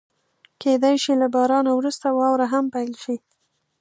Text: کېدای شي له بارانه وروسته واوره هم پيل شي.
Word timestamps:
کېدای 0.61 0.95
شي 1.03 1.13
له 1.21 1.27
بارانه 1.35 1.71
وروسته 1.75 2.07
واوره 2.17 2.47
هم 2.53 2.65
پيل 2.73 2.91
شي. 3.03 3.15